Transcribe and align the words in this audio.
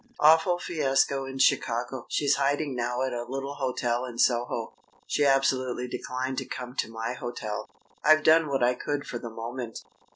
Awful 0.19 0.57
fiasco 0.57 1.25
in 1.25 1.37
Chicago! 1.37 2.07
She's 2.09 2.37
hiding 2.37 2.75
now 2.75 3.03
at 3.03 3.13
a 3.13 3.23
little 3.29 3.53
hotel 3.59 4.03
in 4.03 4.17
Soho. 4.17 4.73
She 5.05 5.23
absolutely 5.23 5.87
declined 5.87 6.39
to 6.39 6.45
come 6.45 6.75
to 6.77 6.89
my 6.89 7.13
hotel. 7.13 7.69
I've 8.03 8.23
done 8.23 8.47
what 8.49 8.63
I 8.63 8.73
could 8.73 9.05
for 9.05 9.19
the 9.19 9.29
moment. 9.29 9.83